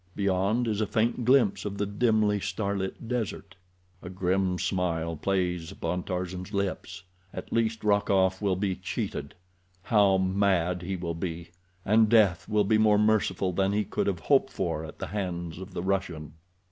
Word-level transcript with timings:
Beyond 0.15 0.67
is 0.67 0.81
a 0.81 0.87
faint 0.87 1.25
glimpse 1.25 1.63
of 1.63 1.77
the 1.77 1.85
dimly 1.85 2.39
starlit 2.39 3.07
desert. 3.07 3.53
A 4.01 4.09
grim 4.09 4.57
smile 4.57 5.15
plays 5.15 5.71
about 5.71 6.07
Tarzan's 6.07 6.51
lips. 6.53 7.03
At 7.31 7.53
least 7.53 7.83
Rokoff 7.83 8.41
will 8.41 8.55
be 8.55 8.75
cheated. 8.75 9.35
How 9.83 10.17
mad 10.17 10.81
he 10.81 10.95
will 10.95 11.13
be! 11.13 11.51
And 11.85 12.09
death 12.09 12.49
will 12.49 12.63
be 12.63 12.79
more 12.79 12.97
merciful 12.97 13.53
than 13.53 13.73
he 13.73 13.83
could 13.85 14.07
have 14.07 14.21
hoped 14.21 14.51
for 14.51 14.83
at 14.83 14.97
the 14.97 15.05
hands 15.05 15.59
of 15.59 15.75
the 15.75 15.83
Russian. 15.83 16.33